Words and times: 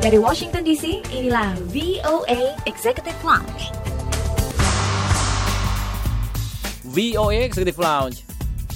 Dari 0.00 0.16
Washington 0.16 0.64
DC, 0.64 1.12
inilah 1.12 1.52
VOA 1.76 2.56
Executive 2.64 3.20
Lounge. 3.20 3.68
VOA 6.88 7.44
Executive 7.44 7.76
Lounge. 7.76 8.24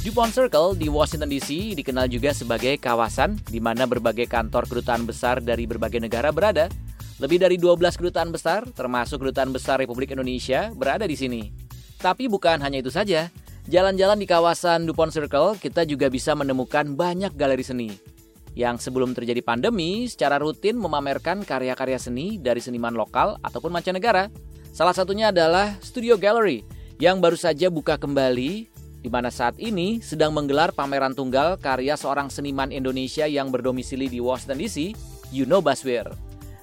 DuPont 0.04 0.36
Circle 0.36 0.76
di 0.76 0.92
Washington 0.92 1.32
DC 1.32 1.80
dikenal 1.80 2.12
juga 2.12 2.36
sebagai 2.36 2.76
kawasan 2.76 3.40
di 3.48 3.56
mana 3.56 3.88
berbagai 3.88 4.28
kantor 4.28 4.68
kedutaan 4.68 5.08
besar 5.08 5.40
dari 5.40 5.64
berbagai 5.64 5.96
negara 5.96 6.28
berada. 6.28 6.68
Lebih 7.16 7.40
dari 7.40 7.56
12 7.56 7.96
kedutaan 7.96 8.28
besar, 8.28 8.68
termasuk 8.76 9.24
kedutaan 9.24 9.48
besar 9.48 9.80
Republik 9.80 10.12
Indonesia, 10.12 10.76
berada 10.76 11.08
di 11.08 11.16
sini. 11.16 11.48
Tapi 12.04 12.28
bukan 12.28 12.60
hanya 12.60 12.84
itu 12.84 12.92
saja. 12.92 13.32
Jalan-jalan 13.64 14.20
di 14.20 14.28
kawasan 14.28 14.84
DuPont 14.84 15.08
Circle, 15.08 15.56
kita 15.56 15.88
juga 15.88 16.12
bisa 16.12 16.36
menemukan 16.36 16.84
banyak 16.92 17.32
galeri 17.32 17.64
seni 17.64 18.13
yang 18.54 18.78
sebelum 18.78 19.12
terjadi 19.12 19.42
pandemi 19.42 20.06
secara 20.06 20.38
rutin 20.38 20.78
memamerkan 20.78 21.42
karya-karya 21.42 21.98
seni 21.98 22.38
dari 22.38 22.62
seniman 22.62 22.94
lokal 22.94 23.38
ataupun 23.42 23.74
mancanegara. 23.74 24.30
Salah 24.74 24.94
satunya 24.94 25.30
adalah 25.30 25.78
Studio 25.82 26.18
Gallery 26.18 26.66
yang 26.98 27.18
baru 27.18 27.38
saja 27.38 27.70
buka 27.70 27.98
kembali 27.98 28.70
di 29.04 29.08
mana 29.12 29.28
saat 29.28 29.60
ini 29.60 30.00
sedang 30.00 30.32
menggelar 30.32 30.72
pameran 30.72 31.12
tunggal 31.12 31.60
karya 31.60 31.92
seorang 31.92 32.32
seniman 32.32 32.72
Indonesia 32.72 33.28
yang 33.28 33.52
berdomisili 33.52 34.08
di 34.08 34.16
Washington 34.16 34.56
DC, 34.56 34.96
Yuno 35.28 35.60
Baswir. 35.60 36.08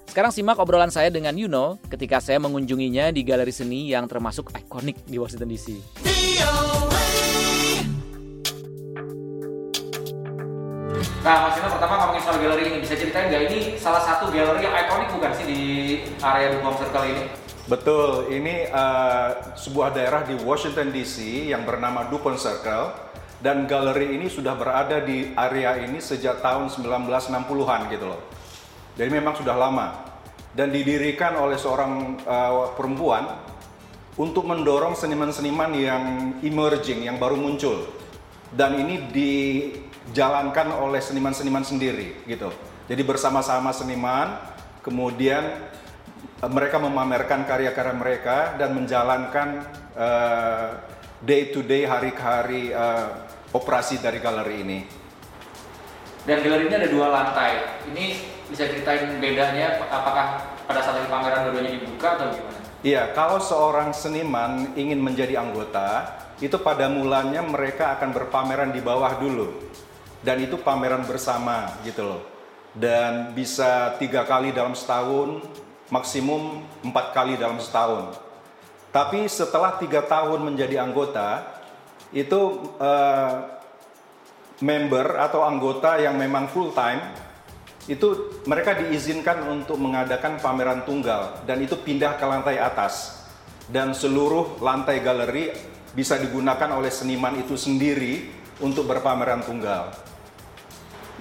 Sekarang 0.09 0.33
simak 0.33 0.59
obrolan 0.59 0.91
saya 0.91 1.07
dengan 1.07 1.37
Yuno 1.37 1.79
ketika 1.87 2.19
saya 2.19 2.41
mengunjunginya 2.41 3.15
di 3.15 3.23
galeri 3.23 3.53
seni 3.53 3.93
yang 3.93 4.11
termasuk 4.11 4.51
ikonik 4.51 4.99
di 5.07 5.15
Washington 5.15 5.47
DC. 5.47 5.67
Nah, 11.21 11.53
Mas 11.53 11.61
pertama 11.61 12.01
ngomongin 12.01 12.23
soal 12.25 12.41
galeri 12.41 12.63
ini, 12.65 12.77
bisa 12.81 12.97
ceritain 12.97 13.29
nggak 13.29 13.43
ini 13.53 13.57
salah 13.77 14.01
satu 14.01 14.33
galeri 14.33 14.65
yang 14.65 14.73
ikonik 14.73 15.13
bukan 15.13 15.29
sih 15.37 15.45
di 15.45 15.61
area 16.17 16.57
Dugong 16.57 16.81
Circle 16.81 17.05
ini? 17.13 17.23
Betul, 17.69 18.33
ini 18.33 18.65
uh, 18.73 19.53
sebuah 19.53 19.93
daerah 19.93 20.25
di 20.25 20.33
Washington 20.41 20.89
DC 20.89 21.21
yang 21.53 21.61
bernama 21.61 22.09
DuPont 22.09 22.41
Circle 22.41 22.89
dan 23.37 23.69
galeri 23.69 24.17
ini 24.17 24.33
sudah 24.33 24.57
berada 24.57 24.97
di 24.97 25.29
area 25.37 25.77
ini 25.85 26.01
sejak 26.01 26.41
tahun 26.41 26.73
1960-an 26.73 27.81
gitu 27.93 28.05
loh. 28.09 28.21
Jadi 28.97 29.09
memang 29.13 29.37
sudah 29.37 29.53
lama 29.53 30.01
dan 30.57 30.73
didirikan 30.73 31.37
oleh 31.37 31.61
seorang 31.61 32.17
uh, 32.25 32.73
perempuan 32.73 33.29
untuk 34.17 34.49
mendorong 34.49 34.97
seniman-seniman 34.97 35.69
yang 35.77 36.03
emerging, 36.41 37.05
yang 37.05 37.21
baru 37.21 37.37
muncul. 37.37 37.93
Dan 38.51 38.73
ini 38.81 39.05
dijalankan 40.11 40.75
oleh 40.75 40.99
seniman-seniman 40.99 41.63
sendiri 41.63 42.27
gitu. 42.27 42.51
Jadi 42.91 43.01
bersama-sama 43.07 43.71
seniman, 43.71 44.43
kemudian 44.83 45.71
mereka 46.51 46.83
memamerkan 46.83 47.47
karya-karya 47.47 47.95
mereka 47.95 48.59
dan 48.59 48.75
menjalankan 48.75 49.63
uh, 49.95 50.83
day 51.23 51.55
to 51.55 51.63
day 51.63 51.87
hari 51.87 52.11
ke 52.11 52.19
hari 52.19 52.63
uh, 52.75 53.23
operasi 53.55 54.03
dari 54.03 54.19
galeri 54.19 54.55
ini. 54.59 54.79
Dan 56.27 56.43
galeri 56.43 56.67
ini 56.67 56.75
ada 56.75 56.89
dua 56.91 57.07
lantai. 57.07 57.79
Ini 57.87 58.05
bisa 58.51 58.67
ceritain 58.67 59.15
bedanya 59.23 59.79
apakah 59.87 60.43
pada 60.67 60.83
saat 60.83 61.07
pameran 61.07 61.47
dua-duanya 61.47 61.71
dibuka 61.79 62.19
atau 62.19 62.35
gimana? 62.35 62.59
Iya, 62.83 63.15
kalau 63.15 63.39
seorang 63.39 63.95
seniman 63.95 64.75
ingin 64.75 64.99
menjadi 64.99 65.39
anggota, 65.39 66.19
itu 66.41 66.57
pada 66.59 66.89
mulanya 66.89 67.45
mereka 67.45 67.95
akan 67.95 68.11
berpameran 68.11 68.73
di 68.73 68.81
bawah 68.81 69.21
dulu. 69.21 69.71
Dan 70.21 70.45
itu 70.45 70.57
pameran 70.61 71.01
bersama 71.05 71.81
gitu 71.81 72.05
loh. 72.05 72.21
Dan 72.71 73.35
bisa 73.35 73.97
tiga 73.99 74.23
kali 74.23 74.53
dalam 74.53 74.77
setahun, 74.77 75.43
maksimum 75.91 76.63
empat 76.85 77.11
kali 77.11 77.35
dalam 77.35 77.59
setahun. 77.59 78.15
Tapi 78.93 79.27
setelah 79.27 79.75
tiga 79.81 80.03
tahun 80.03 80.39
menjadi 80.45 80.83
anggota, 80.83 81.47
itu 82.11 82.71
uh, 82.79 83.33
member 84.61 85.17
atau 85.17 85.41
anggota 85.47 85.97
yang 85.97 86.15
memang 86.19 86.51
full 86.51 86.75
time 86.75 87.01
itu 87.89 88.37
mereka 88.45 88.77
diizinkan 88.77 89.41
untuk 89.49 89.81
mengadakan 89.81 90.37
pameran 90.37 90.85
tunggal 90.85 91.41
dan 91.49 91.57
itu 91.65 91.73
pindah 91.73 92.13
ke 92.13 92.25
lantai 92.29 92.61
atas 92.61 93.25
dan 93.73 93.95
seluruh 93.97 94.61
lantai 94.61 95.01
galeri 95.01 95.49
bisa 95.97 96.19
digunakan 96.21 96.77
oleh 96.77 96.93
seniman 96.93 97.41
itu 97.41 97.57
sendiri 97.57 98.29
untuk 98.61 98.85
berpameran 98.85 99.41
tunggal. 99.41 99.89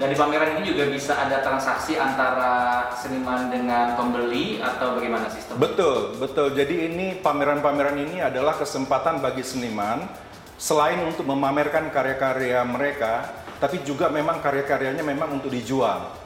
Dan 0.00 0.08
di 0.08 0.16
pameran 0.16 0.56
ini 0.56 0.72
juga 0.72 0.88
bisa 0.88 1.12
ada 1.12 1.44
transaksi 1.44 2.00
antara 2.00 2.88
seniman 2.96 3.52
dengan 3.52 4.00
pembeli 4.00 4.56
atau 4.56 4.96
bagaimana 4.96 5.28
sistem? 5.28 5.60
Betul, 5.60 6.16
betul. 6.16 6.56
Jadi 6.56 6.88
ini 6.88 7.20
pameran-pameran 7.20 8.00
ini 8.00 8.24
adalah 8.24 8.56
kesempatan 8.56 9.20
bagi 9.20 9.44
seniman 9.44 10.08
selain 10.56 11.04
untuk 11.04 11.28
memamerkan 11.28 11.92
karya-karya 11.92 12.64
mereka, 12.64 13.28
tapi 13.60 13.84
juga 13.84 14.08
memang 14.08 14.40
karya-karyanya 14.40 15.04
memang 15.04 15.36
untuk 15.36 15.52
dijual. 15.52 16.16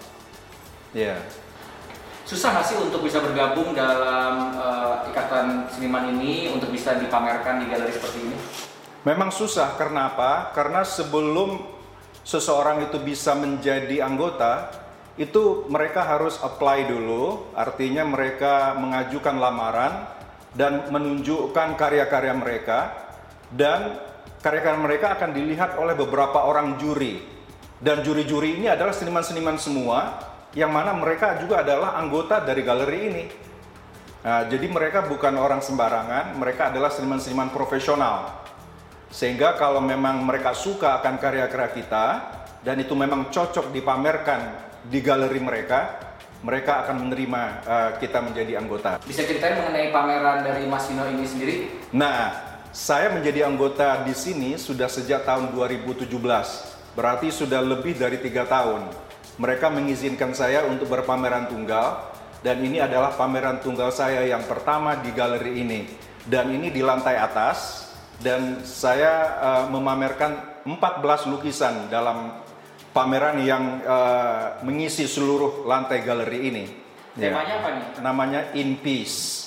Ya. 0.95 1.19
Yeah. 1.19 1.21
Susah 2.31 2.55
nggak 2.55 2.67
sih 2.71 2.79
untuk 2.79 3.03
bisa 3.03 3.19
bergabung 3.19 3.75
dalam 3.75 4.55
uh, 4.55 5.03
ikatan 5.11 5.67
seniman 5.67 6.15
ini 6.15 6.47
untuk 6.55 6.71
bisa 6.71 6.95
dipamerkan 6.95 7.59
di 7.59 7.67
galeri 7.67 7.91
seperti 7.91 8.23
ini? 8.23 8.39
Memang 9.03 9.35
susah 9.35 9.75
karena 9.75 10.15
apa? 10.15 10.55
Karena 10.55 10.87
sebelum 10.87 11.74
seseorang 12.25 12.89
itu 12.89 12.99
bisa 12.99 13.37
menjadi 13.37 14.03
anggota, 14.03 14.73
itu 15.15 15.69
mereka 15.71 16.03
harus 16.03 16.41
apply 16.43 16.91
dulu, 16.91 17.55
artinya 17.55 18.03
mereka 18.03 18.75
mengajukan 18.75 19.39
lamaran 19.39 20.11
dan 20.57 20.91
menunjukkan 20.91 21.79
karya-karya 21.79 22.35
mereka 22.35 22.91
dan 23.55 24.01
karya-karya 24.43 24.81
mereka 24.81 25.07
akan 25.15 25.31
dilihat 25.31 25.79
oleh 25.79 25.95
beberapa 25.95 26.43
orang 26.43 26.81
juri. 26.83 27.23
Dan 27.79 28.01
juri-juri 28.01 28.59
ini 28.59 28.67
adalah 28.67 28.97
seniman-seniman 28.97 29.61
semua 29.61 30.19
yang 30.57 30.73
mana 30.73 30.95
mereka 30.97 31.37
juga 31.39 31.61
adalah 31.61 31.99
anggota 32.01 32.41
dari 32.41 32.63
galeri 32.65 33.01
ini. 33.07 33.25
Nah, 34.25 34.49
jadi 34.49 34.67
mereka 34.73 35.05
bukan 35.05 35.37
orang 35.37 35.61
sembarangan, 35.61 36.33
mereka 36.41 36.73
adalah 36.73 36.89
seniman-seniman 36.89 37.53
profesional. 37.53 38.41
Sehingga 39.15 39.55
kalau 39.55 39.79
memang 39.79 40.27
mereka 40.27 40.51
suka 40.59 40.99
akan 40.99 41.23
karya-karya 41.23 41.71
kita 41.71 42.07
dan 42.67 42.83
itu 42.83 42.99
memang 42.99 43.31
cocok 43.31 43.71
dipamerkan 43.71 44.59
di 44.91 44.99
galeri 44.99 45.39
mereka, 45.39 46.03
mereka 46.43 46.83
akan 46.83 47.07
menerima 47.07 47.43
uh, 47.63 47.91
kita 48.03 48.19
menjadi 48.19 48.59
anggota. 48.59 48.99
Bisa 49.07 49.23
ceritain 49.23 49.55
mengenai 49.55 49.95
pameran 49.95 50.43
dari 50.43 50.67
Mas 50.67 50.91
Vino 50.91 51.07
ini 51.07 51.23
sendiri? 51.31 51.55
Nah, 51.95 52.35
saya 52.75 53.15
menjadi 53.15 53.47
anggota 53.47 54.03
di 54.03 54.19
sini 54.19 54.59
sudah 54.59 54.91
sejak 54.91 55.23
tahun 55.23 55.55
2017, 55.55 56.11
berarti 56.99 57.31
sudah 57.31 57.63
lebih 57.63 57.95
dari 57.95 58.19
tiga 58.19 58.43
tahun. 58.51 58.91
Mereka 59.39 59.71
mengizinkan 59.71 60.35
saya 60.35 60.67
untuk 60.67 60.91
berpameran 60.91 61.47
tunggal, 61.47 62.11
dan 62.43 62.59
ini 62.61 62.83
adalah 62.83 63.15
pameran 63.15 63.63
tunggal 63.63 63.95
saya 63.95 64.27
yang 64.27 64.43
pertama 64.43 64.99
di 64.99 65.15
galeri 65.15 65.63
ini. 65.63 65.81
Dan 66.27 66.51
ini 66.51 66.75
di 66.75 66.83
lantai 66.83 67.15
atas, 67.15 67.84
dan 68.25 68.65
saya 68.65 69.37
uh, 69.37 69.65
memamerkan 69.69 70.65
14 70.65 71.29
lukisan 71.29 71.93
dalam 71.93 72.41
pameran 72.97 73.45
yang 73.45 73.85
uh, 73.85 74.65
mengisi 74.65 75.05
seluruh 75.05 75.69
lantai 75.69 76.01
galeri 76.01 76.41
ini. 76.49 76.65
Temanya 77.13 77.45
ya. 77.45 77.61
apa 77.61 77.69
nih? 77.77 77.87
Namanya 78.01 78.41
In 78.57 78.81
Peace. 78.81 79.45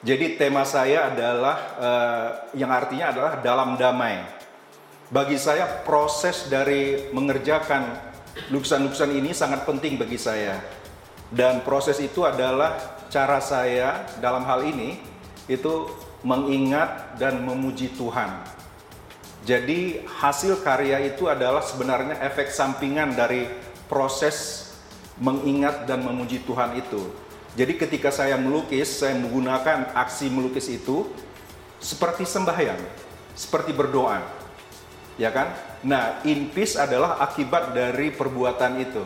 Jadi 0.00 0.40
tema 0.40 0.64
saya 0.64 1.12
adalah 1.12 1.56
uh, 1.76 2.28
yang 2.56 2.72
artinya 2.72 3.12
adalah 3.12 3.32
dalam 3.44 3.76
damai. 3.76 4.24
Bagi 5.12 5.36
saya 5.36 5.84
proses 5.84 6.48
dari 6.48 7.12
mengerjakan 7.12 7.92
lukisan-lukisan 8.48 9.12
ini 9.12 9.36
sangat 9.36 9.68
penting 9.68 10.00
bagi 10.00 10.16
saya. 10.16 10.64
Dan 11.28 11.60
proses 11.60 12.00
itu 12.00 12.24
adalah 12.24 13.04
cara 13.12 13.38
saya 13.44 14.08
dalam 14.16 14.48
hal 14.48 14.64
ini 14.64 14.96
itu 15.44 15.88
mengingat 16.24 17.20
dan 17.20 17.44
memuji 17.44 17.92
Tuhan. 17.94 18.42
Jadi 19.44 20.08
hasil 20.08 20.64
karya 20.64 21.04
itu 21.04 21.28
adalah 21.28 21.60
sebenarnya 21.60 22.16
efek 22.24 22.48
sampingan 22.48 23.12
dari 23.12 23.44
proses 23.92 24.72
mengingat 25.20 25.84
dan 25.84 26.00
memuji 26.00 26.40
Tuhan 26.48 26.80
itu. 26.80 27.12
Jadi 27.54 27.78
ketika 27.78 28.10
saya 28.10 28.34
melukis, 28.34 28.88
saya 28.88 29.14
menggunakan 29.14 29.94
aksi 29.94 30.26
melukis 30.32 30.66
itu 30.66 31.06
seperti 31.78 32.26
sembahyang, 32.26 32.80
seperti 33.36 33.70
berdoa. 33.70 34.24
Ya 35.14 35.30
kan? 35.30 35.54
Nah, 35.86 36.24
in 36.26 36.50
peace 36.50 36.74
adalah 36.74 37.20
akibat 37.22 37.76
dari 37.76 38.10
perbuatan 38.10 38.80
itu. 38.82 39.04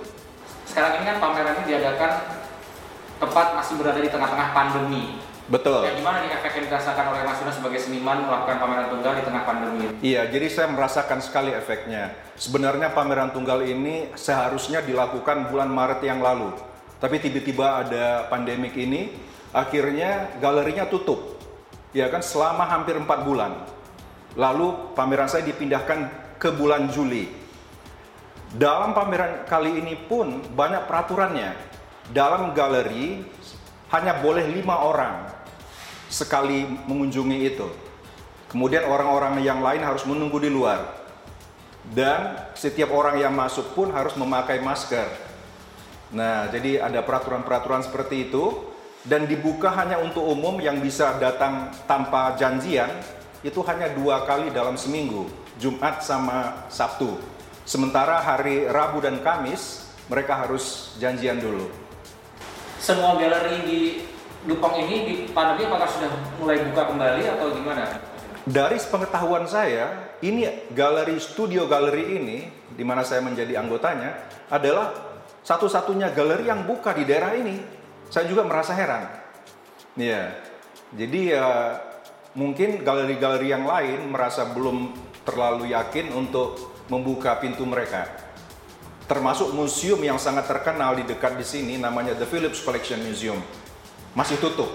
Sekarang 0.64 1.02
ini 1.02 1.04
kan 1.12 1.16
pameran 1.20 1.60
ini 1.60 1.76
diadakan 1.76 2.12
tepat 3.18 3.46
masih 3.58 3.74
berada 3.76 4.00
di 4.00 4.08
tengah-tengah 4.08 4.48
pandemi. 4.54 5.20
Betul. 5.48 5.80
Ya, 5.80 5.96
gimana 5.96 6.28
nih 6.28 6.36
efek 6.36 6.60
yang 6.60 6.66
dirasakan 6.68 7.04
oleh 7.08 7.24
Mas 7.24 7.40
Yunus 7.40 7.56
sebagai 7.56 7.80
seniman 7.80 8.20
melakukan 8.28 8.60
pameran 8.60 8.86
tunggal 8.92 9.12
di 9.16 9.22
tengah 9.24 9.42
pandemi? 9.48 9.84
Iya, 10.04 10.28
jadi 10.28 10.46
saya 10.52 10.68
merasakan 10.68 11.24
sekali 11.24 11.56
efeknya. 11.56 12.12
Sebenarnya 12.36 12.92
pameran 12.92 13.32
tunggal 13.32 13.64
ini 13.64 14.12
seharusnya 14.12 14.84
dilakukan 14.84 15.48
bulan 15.48 15.72
Maret 15.72 16.04
yang 16.04 16.20
lalu. 16.20 16.52
Tapi 17.00 17.16
tiba-tiba 17.24 17.80
ada 17.80 18.28
pandemik 18.28 18.76
ini, 18.76 19.08
akhirnya 19.56 20.36
galerinya 20.36 20.84
tutup. 20.84 21.40
Ya 21.96 22.12
kan 22.12 22.20
selama 22.20 22.68
hampir 22.68 23.00
empat 23.00 23.24
bulan. 23.24 23.64
Lalu 24.36 24.92
pameran 24.92 25.32
saya 25.32 25.48
dipindahkan 25.48 26.12
ke 26.36 26.52
bulan 26.52 26.92
Juli. 26.92 27.24
Dalam 28.52 28.92
pameran 28.92 29.48
kali 29.48 29.80
ini 29.80 29.96
pun 29.96 30.44
banyak 30.52 30.84
peraturannya. 30.84 31.56
Dalam 32.12 32.52
galeri 32.52 33.24
hanya 33.88 34.20
boleh 34.20 34.44
lima 34.52 34.84
orang 34.84 35.37
sekali 36.08 36.64
mengunjungi 36.64 37.38
itu. 37.44 37.68
Kemudian 38.48 38.88
orang-orang 38.88 39.44
yang 39.44 39.60
lain 39.60 39.84
harus 39.84 40.08
menunggu 40.08 40.40
di 40.40 40.48
luar. 40.48 40.96
Dan 41.88 42.36
setiap 42.56 42.92
orang 42.92 43.20
yang 43.20 43.32
masuk 43.32 43.76
pun 43.76 43.92
harus 43.92 44.16
memakai 44.16 44.60
masker. 44.60 45.08
Nah, 46.12 46.48
jadi 46.48 46.80
ada 46.80 47.04
peraturan-peraturan 47.04 47.84
seperti 47.84 48.28
itu 48.28 48.64
dan 49.04 49.28
dibuka 49.28 49.68
hanya 49.72 50.00
untuk 50.00 50.24
umum 50.24 50.56
yang 50.60 50.80
bisa 50.80 51.16
datang 51.20 51.72
tanpa 51.84 52.36
janjian 52.40 52.88
itu 53.44 53.60
hanya 53.68 53.92
dua 53.92 54.26
kali 54.26 54.50
dalam 54.50 54.74
seminggu, 54.74 55.28
Jumat 55.60 56.02
sama 56.02 56.66
Sabtu. 56.72 57.20
Sementara 57.68 58.18
hari 58.24 58.64
Rabu 58.64 59.04
dan 59.04 59.20
Kamis 59.20 59.86
mereka 60.08 60.40
harus 60.40 60.96
janjian 60.96 61.36
dulu. 61.36 61.68
Semua 62.80 63.20
galeri 63.20 63.58
di 63.68 63.80
Dupang 64.46 64.78
ini 64.78 64.96
di 65.02 65.14
pandemi 65.34 65.66
apakah 65.66 65.88
sudah 65.90 66.10
mulai 66.38 66.62
buka 66.70 66.86
kembali 66.86 67.22
atau 67.26 67.50
gimana? 67.50 67.82
Dari 68.46 68.78
pengetahuan 68.78 69.44
saya, 69.50 70.14
ini 70.22 70.46
galeri 70.70 71.18
studio 71.18 71.66
galeri 71.66 72.16
ini, 72.16 72.38
di 72.70 72.86
mana 72.86 73.02
saya 73.02 73.18
menjadi 73.18 73.58
anggotanya, 73.58 74.30
adalah 74.46 74.94
satu-satunya 75.42 76.14
galeri 76.14 76.46
yang 76.46 76.62
buka 76.64 76.94
di 76.94 77.02
daerah 77.02 77.34
ini. 77.34 77.58
Saya 78.08 78.30
juga 78.30 78.46
merasa 78.46 78.78
heran. 78.78 79.10
Ya, 79.98 80.38
jadi 80.94 81.20
ya 81.34 81.46
mungkin 82.38 82.86
galeri-galeri 82.86 83.50
yang 83.50 83.66
lain 83.66 84.06
merasa 84.14 84.46
belum 84.46 84.94
terlalu 85.26 85.74
yakin 85.74 86.14
untuk 86.14 86.78
membuka 86.86 87.36
pintu 87.42 87.66
mereka. 87.66 88.06
Termasuk 89.10 89.50
museum 89.50 89.98
yang 89.98 90.16
sangat 90.16 90.46
terkenal 90.46 90.94
di 90.94 91.04
dekat 91.04 91.34
di 91.36 91.44
sini, 91.44 91.74
namanya 91.76 92.14
The 92.14 92.24
Phillips 92.24 92.62
Collection 92.62 93.02
Museum 93.02 93.40
masih 94.12 94.36
tutup. 94.40 94.68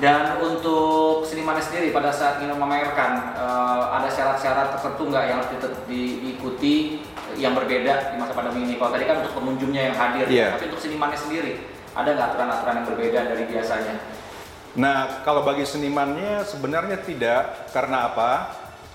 Dan 0.00 0.40
untuk 0.40 1.28
seniman 1.28 1.60
sendiri 1.60 1.92
pada 1.92 2.08
saat 2.08 2.40
ingin 2.40 2.56
memamerkan 2.56 3.36
uh, 3.36 3.92
ada 4.00 4.08
syarat-syarat 4.08 4.72
tertentu 4.78 5.12
nggak 5.12 5.24
yang 5.28 5.36
harus 5.44 5.50
diikuti 5.84 7.04
yang 7.36 7.52
berbeda 7.52 8.14
di 8.14 8.16
masa 8.16 8.32
pandemi 8.32 8.64
ini? 8.64 8.74
Kalau 8.80 8.96
tadi 8.96 9.04
kan 9.04 9.20
untuk 9.20 9.36
pengunjungnya 9.36 9.92
yang 9.92 9.96
hadir, 10.00 10.24
yeah. 10.32 10.56
tapi 10.56 10.72
untuk 10.72 10.80
senimannya 10.80 11.20
sendiri 11.20 11.52
ada 11.92 12.16
nggak 12.16 12.28
aturan-aturan 12.32 12.74
yang 12.80 12.86
berbeda 12.88 13.20
dari 13.28 13.44
biasanya? 13.44 13.94
Nah, 14.78 15.26
kalau 15.26 15.42
bagi 15.42 15.66
senimannya 15.66 16.46
sebenarnya 16.46 17.02
tidak. 17.02 17.74
Karena 17.74 18.08
apa? 18.08 18.30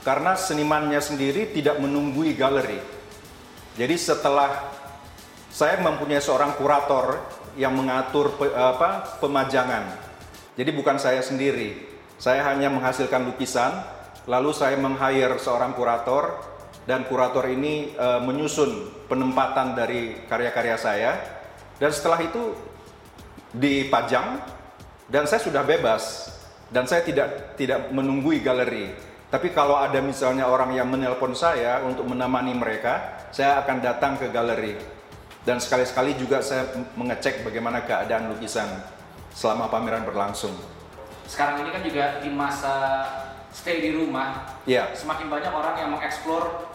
Karena 0.02 0.34
senimannya 0.34 1.02
sendiri 1.04 1.52
tidak 1.52 1.78
menunggui 1.84 2.34
galeri. 2.34 2.80
Jadi 3.76 3.96
setelah 4.00 4.72
saya 5.52 5.76
mempunyai 5.84 6.24
seorang 6.24 6.56
kurator 6.56 7.20
yang 7.56 7.76
mengatur 7.76 8.36
pe, 8.36 8.52
apa, 8.52 9.20
pemajangan. 9.20 9.96
Jadi 10.56 10.72
bukan 10.72 10.96
saya 11.00 11.20
sendiri. 11.20 11.76
Saya 12.16 12.48
hanya 12.48 12.72
menghasilkan 12.72 13.28
lukisan, 13.28 13.76
lalu 14.28 14.56
saya 14.56 14.80
meng-hire 14.80 15.36
seorang 15.36 15.76
kurator 15.76 16.40
dan 16.88 17.04
kurator 17.10 17.44
ini 17.52 17.92
e, 17.92 18.08
menyusun 18.24 19.04
penempatan 19.12 19.76
dari 19.76 20.24
karya-karya 20.30 20.78
saya 20.80 21.12
dan 21.76 21.92
setelah 21.92 22.24
itu 22.24 22.56
dipajang 23.52 24.40
dan 25.12 25.28
saya 25.28 25.44
sudah 25.44 25.66
bebas 25.68 26.32
dan 26.72 26.88
saya 26.88 27.04
tidak 27.04 27.58
tidak 27.60 27.92
menunggui 27.92 28.40
galeri. 28.40 28.96
Tapi 29.28 29.52
kalau 29.52 29.76
ada 29.76 30.00
misalnya 30.00 30.48
orang 30.48 30.72
yang 30.72 30.88
menelpon 30.88 31.36
saya 31.36 31.84
untuk 31.84 32.08
menemani 32.08 32.56
mereka, 32.56 33.28
saya 33.36 33.60
akan 33.60 33.84
datang 33.84 34.16
ke 34.16 34.32
galeri 34.32 34.95
dan 35.46 35.62
sekali-sekali 35.62 36.18
juga 36.18 36.42
saya 36.42 36.74
mengecek 36.98 37.46
bagaimana 37.46 37.86
keadaan 37.86 38.34
lukisan 38.34 38.66
selama 39.30 39.70
pameran 39.70 40.02
berlangsung. 40.02 40.58
Sekarang 41.30 41.62
ini 41.62 41.70
kan 41.70 41.82
juga 41.86 42.06
di 42.20 42.30
masa 42.34 42.76
stay 43.54 43.80
di 43.80 43.94
rumah, 43.94 44.58
yeah. 44.66 44.90
semakin 44.98 45.30
banyak 45.30 45.54
orang 45.54 45.76
yang 45.78 45.90
mengeksplor 45.94 46.74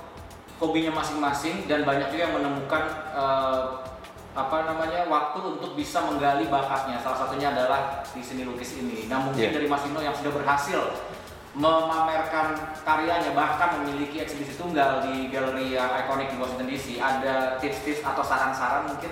hobinya 0.62 0.94
masing-masing 1.02 1.66
dan 1.66 1.82
banyak 1.82 2.08
juga 2.14 2.22
yang 2.30 2.34
menemukan 2.38 2.82
uh, 3.10 3.82
apa 4.30 4.70
namanya 4.70 5.10
waktu 5.10 5.42
untuk 5.58 5.74
bisa 5.74 6.06
menggali 6.06 6.46
bakatnya. 6.46 7.02
Salah 7.02 7.26
satunya 7.26 7.50
adalah 7.50 8.06
di 8.06 8.22
seni 8.22 8.46
lukis 8.46 8.78
ini. 8.78 9.10
Nah 9.10 9.26
mungkin 9.26 9.50
yeah. 9.50 9.54
dari 9.54 9.66
Mas 9.66 9.82
Vino 9.82 9.98
yang 9.98 10.14
sudah 10.14 10.30
berhasil 10.30 11.09
memamerkan 11.50 12.54
karyanya 12.86 13.34
bahkan 13.34 13.82
memiliki 13.82 14.22
eksibisi 14.22 14.54
tunggal 14.54 15.02
di 15.02 15.26
galeri 15.34 15.74
yang 15.74 15.90
ikonik 16.06 16.30
di 16.30 16.36
Washington 16.38 16.68
DC 16.70 16.86
ada 17.02 17.58
tips-tips 17.58 18.06
atau 18.06 18.22
saran-saran 18.22 18.94
mungkin? 18.94 19.10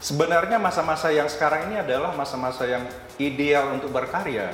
Sebenarnya 0.00 0.56
masa-masa 0.56 1.12
yang 1.12 1.28
sekarang 1.28 1.70
ini 1.70 1.84
adalah 1.84 2.16
masa-masa 2.16 2.64
yang 2.66 2.82
ideal 3.20 3.70
untuk 3.76 3.92
berkarya. 3.92 4.50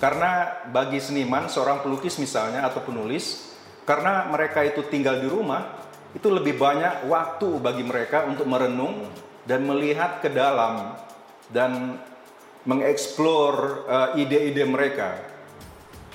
Karena 0.00 0.60
bagi 0.68 1.00
seniman 1.00 1.48
seorang 1.48 1.80
pelukis 1.84 2.20
misalnya 2.20 2.64
atau 2.68 2.84
penulis 2.84 3.56
karena 3.88 4.28
mereka 4.28 4.60
itu 4.66 4.84
tinggal 4.92 5.22
di 5.22 5.28
rumah 5.30 5.86
itu 6.12 6.28
lebih 6.28 6.56
banyak 6.56 7.08
waktu 7.08 7.48
bagi 7.60 7.84
mereka 7.84 8.28
untuk 8.28 8.44
merenung 8.44 9.08
dan 9.48 9.64
melihat 9.64 10.20
ke 10.20 10.28
dalam 10.28 10.98
dan 11.48 11.96
mengeksplor 12.66 13.86
uh, 13.86 14.08
ide-ide 14.18 14.66
mereka 14.66 15.35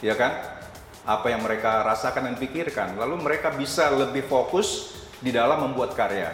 ya 0.01 0.18
kan? 0.18 0.59
Apa 1.01 1.33
yang 1.33 1.42
mereka 1.42 1.81
rasakan 1.81 2.30
dan 2.30 2.36
pikirkan, 2.38 2.94
lalu 2.94 3.18
mereka 3.21 3.50
bisa 3.50 3.89
lebih 3.89 4.21
fokus 4.30 4.94
di 5.18 5.33
dalam 5.33 5.69
membuat 5.69 5.98
karya. 5.98 6.30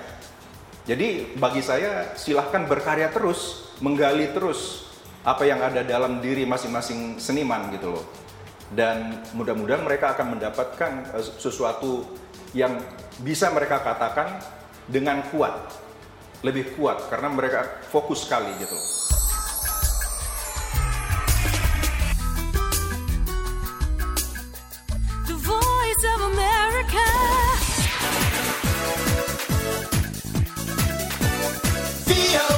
Jadi 0.88 1.36
bagi 1.36 1.60
saya 1.60 2.16
silahkan 2.16 2.64
berkarya 2.64 3.12
terus, 3.12 3.72
menggali 3.84 4.32
terus 4.32 4.88
apa 5.28 5.44
yang 5.44 5.60
ada 5.60 5.84
dalam 5.84 6.24
diri 6.24 6.48
masing-masing 6.48 7.20
seniman 7.20 7.68
gitu 7.76 7.96
loh. 7.96 8.06
Dan 8.72 9.24
mudah-mudahan 9.36 9.84
mereka 9.84 10.16
akan 10.16 10.40
mendapatkan 10.40 10.92
eh, 11.16 11.26
sesuatu 11.40 12.08
yang 12.56 12.80
bisa 13.20 13.52
mereka 13.52 13.84
katakan 13.84 14.40
dengan 14.88 15.20
kuat, 15.32 15.76
lebih 16.44 16.76
kuat 16.80 17.12
karena 17.12 17.28
mereka 17.32 17.84
fokus 17.92 18.24
sekali 18.24 18.52
gitu. 18.60 19.07
Radio. 32.18 32.57